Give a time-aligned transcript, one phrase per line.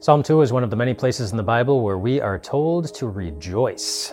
[0.00, 2.94] Psalm 2 is one of the many places in the Bible where we are told
[2.94, 4.12] to rejoice.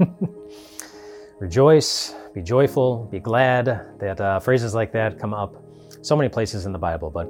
[1.38, 3.66] rejoice, be joyful, be glad.
[4.00, 5.62] That uh, phrases like that come up
[6.02, 7.08] so many places in the Bible.
[7.08, 7.28] But,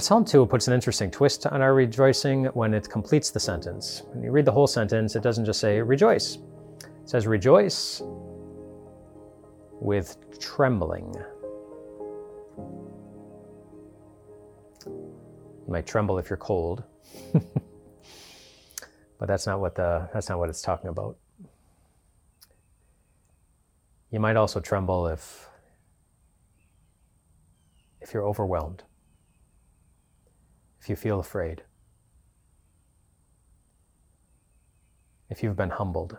[0.00, 4.02] Psalm 2 puts an interesting twist on our rejoicing when it completes the sentence.
[4.12, 8.00] When you read the whole sentence, it doesn't just say rejoice, it says rejoice
[9.80, 11.16] with trembling.
[15.66, 16.84] You might tremble if you're cold.
[19.18, 21.16] but that's not what the that's not what it's talking about.
[24.10, 25.48] You might also tremble if
[28.00, 28.82] if you're overwhelmed.
[30.80, 31.62] If you feel afraid.
[35.30, 36.18] If you've been humbled.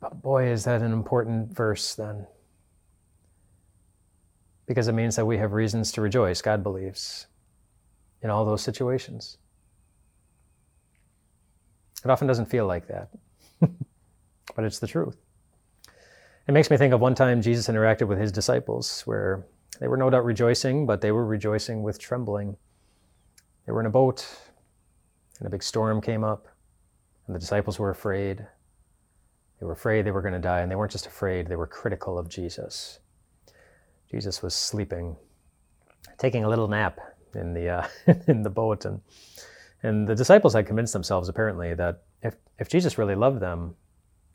[0.00, 2.26] But boy, is that an important verse then
[4.72, 7.26] because it means that we have reasons to rejoice, God believes,
[8.22, 9.36] in all those situations.
[12.02, 13.10] It often doesn't feel like that,
[13.60, 15.18] but it's the truth.
[16.48, 19.46] It makes me think of one time Jesus interacted with his disciples where
[19.78, 22.56] they were no doubt rejoicing, but they were rejoicing with trembling.
[23.66, 24.26] They were in a boat,
[25.38, 26.48] and a big storm came up,
[27.26, 28.38] and the disciples were afraid.
[29.60, 31.66] They were afraid they were going to die, and they weren't just afraid, they were
[31.66, 33.00] critical of Jesus.
[34.12, 35.16] Jesus was sleeping,
[36.18, 37.00] taking a little nap
[37.34, 37.88] in the uh,
[38.28, 39.00] in the boat, and
[39.82, 43.74] and the disciples had convinced themselves apparently that if if Jesus really loved them,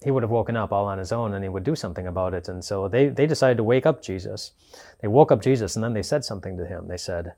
[0.04, 2.34] he would have woken up all on his own and he would do something about
[2.34, 2.50] it.
[2.50, 4.52] And so they they decided to wake up Jesus.
[5.00, 6.88] They woke up Jesus, and then they said something to him.
[6.88, 7.34] They said,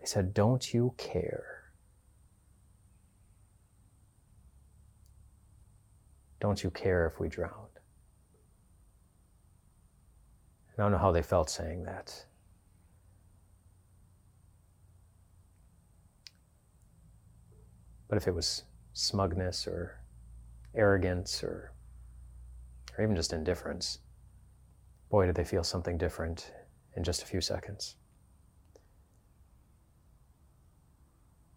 [0.00, 1.46] they said, "Don't you care?"
[6.40, 7.73] Don't you care if we drown?
[10.76, 12.26] I don't know how they felt saying that.
[18.08, 20.00] But if it was smugness or
[20.74, 21.72] arrogance or,
[22.96, 23.98] or even just indifference,
[25.10, 26.52] boy, did they feel something different
[26.96, 27.96] in just a few seconds.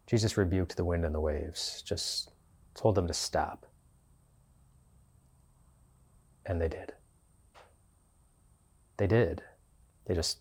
[0.07, 2.31] Jesus rebuked the wind and the waves, just
[2.75, 3.65] told them to stop.
[6.45, 6.93] And they did.
[8.97, 9.43] They did.
[10.05, 10.39] They just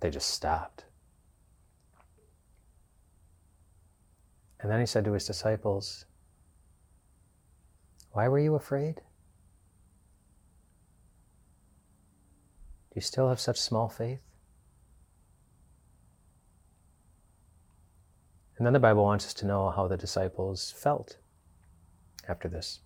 [0.00, 0.84] they just stopped.
[4.60, 6.04] And then he said to his disciples,
[8.12, 8.96] Why were you afraid?
[12.90, 14.20] Do you still have such small faith?
[18.56, 21.18] And then the Bible wants us to know how the disciples felt
[22.26, 22.80] after this.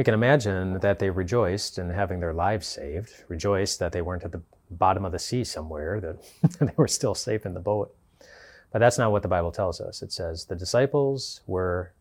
[0.00, 4.24] We can imagine that they rejoiced in having their lives saved, rejoiced that they weren't
[4.24, 4.40] at the
[4.70, 7.94] bottom of the sea somewhere, that they were still safe in the boat.
[8.72, 10.00] But that's not what the Bible tells us.
[10.00, 11.92] It says the disciples were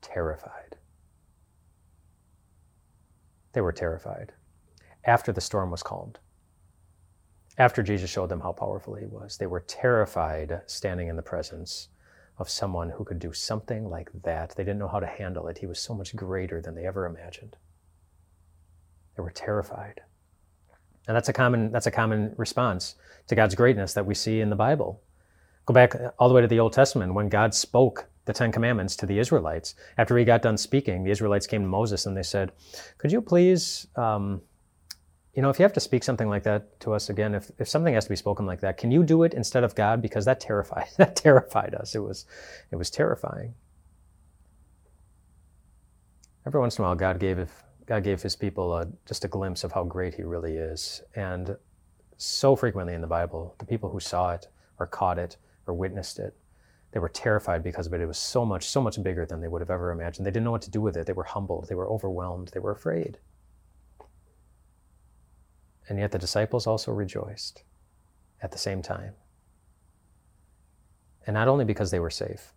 [0.00, 0.76] terrified.
[3.52, 4.34] They were terrified
[5.02, 6.20] after the storm was calmed.
[7.58, 11.88] After Jesus showed them how powerful he was, they were terrified standing in the presence
[12.38, 14.54] of someone who could do something like that.
[14.56, 15.58] They didn't know how to handle it.
[15.58, 17.56] He was so much greater than they ever imagined.
[19.16, 20.00] They were terrified.
[21.08, 22.94] And that's a common, that's a common response
[23.26, 25.02] to God's greatness that we see in the Bible.
[25.66, 28.94] Go back all the way to the Old Testament when God spoke the Ten Commandments
[28.96, 29.74] to the Israelites.
[29.96, 32.52] After he got done speaking, the Israelites came to Moses and they said,
[32.98, 34.42] Could you please um,
[35.34, 37.68] you know, if you have to speak something like that to us again, if, if
[37.68, 40.02] something has to be spoken like that, can you do it instead of God?
[40.02, 41.94] Because that terrified that terrified us.
[41.94, 42.26] It was
[42.70, 43.54] it was terrifying.
[46.46, 47.50] Every once in a while, God gave
[47.86, 51.56] God gave His people a, just a glimpse of how great He really is, and
[52.16, 55.36] so frequently in the Bible, the people who saw it or caught it
[55.66, 56.36] or witnessed it,
[56.92, 58.00] they were terrified because of it.
[58.00, 60.26] It was so much so much bigger than they would have ever imagined.
[60.26, 61.06] They didn't know what to do with it.
[61.06, 61.68] They were humbled.
[61.68, 62.48] They were overwhelmed.
[62.48, 63.18] They were afraid.
[65.88, 67.62] And yet the disciples also rejoiced
[68.42, 69.14] at the same time.
[71.26, 72.52] And not only because they were safe,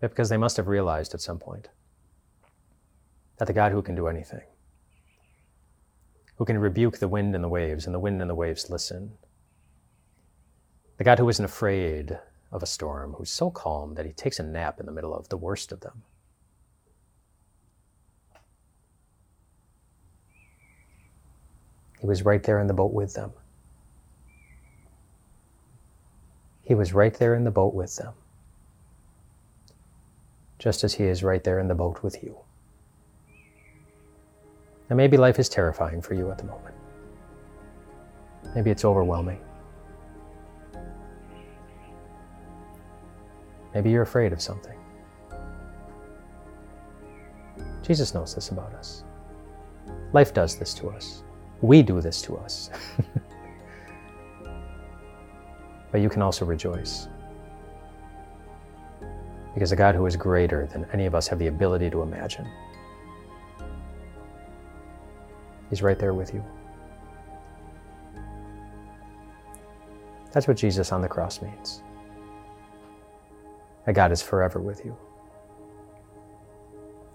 [0.00, 1.68] but because they must have realized at some point
[3.38, 4.42] that the God who can do anything,
[6.36, 9.12] who can rebuke the wind and the waves, and the wind and the waves listen,
[10.96, 12.18] the God who isn't afraid
[12.52, 15.28] of a storm, who's so calm that he takes a nap in the middle of
[15.28, 16.02] the worst of them
[22.04, 23.32] He was right there in the boat with them.
[26.62, 28.12] He was right there in the boat with them,
[30.58, 32.36] just as He is right there in the boat with you.
[34.90, 36.74] Now, maybe life is terrifying for you at the moment.
[38.54, 39.40] Maybe it's overwhelming.
[43.72, 44.78] Maybe you're afraid of something.
[47.82, 49.04] Jesus knows this about us.
[50.12, 51.23] Life does this to us.
[51.60, 52.70] We do this to us.
[55.92, 57.08] but you can also rejoice.
[59.54, 62.46] Because a God who is greater than any of us have the ability to imagine,
[65.70, 66.44] He's right there with you.
[70.32, 71.82] That's what Jesus on the cross means.
[73.86, 74.96] That God is forever with you,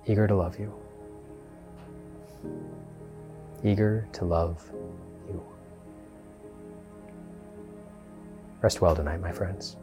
[0.08, 0.74] eager to love you,
[3.64, 4.64] eager to love
[5.28, 5.44] you.
[8.62, 9.78] Rest well tonight, my friends.